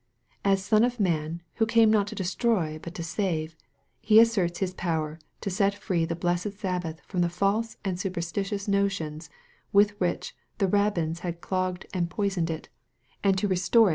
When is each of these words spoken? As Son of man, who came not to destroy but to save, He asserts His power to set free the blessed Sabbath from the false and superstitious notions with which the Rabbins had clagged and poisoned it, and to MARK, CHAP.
As 0.43 0.65
Son 0.65 0.83
of 0.83 0.99
man, 0.99 1.43
who 1.57 1.67
came 1.67 1.91
not 1.91 2.07
to 2.07 2.15
destroy 2.15 2.79
but 2.81 2.95
to 2.95 3.03
save, 3.03 3.55
He 4.01 4.19
asserts 4.19 4.57
His 4.57 4.73
power 4.73 5.19
to 5.41 5.51
set 5.51 5.75
free 5.75 6.05
the 6.05 6.15
blessed 6.15 6.53
Sabbath 6.57 7.01
from 7.05 7.21
the 7.21 7.29
false 7.29 7.77
and 7.85 7.99
superstitious 7.99 8.67
notions 8.67 9.29
with 9.71 9.91
which 9.99 10.35
the 10.57 10.67
Rabbins 10.67 11.19
had 11.19 11.39
clagged 11.39 11.85
and 11.93 12.09
poisoned 12.09 12.49
it, 12.49 12.67
and 13.23 13.37
to 13.37 13.47
MARK, 13.47 13.59
CHAP. 13.59 13.73